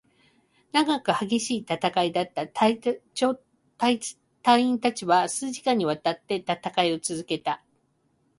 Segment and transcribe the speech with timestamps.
[0.71, 2.47] 長く、激しい戦いだった。
[2.47, 2.81] 隊
[4.63, 7.63] 員達は数時間に渡って戦いを続けた。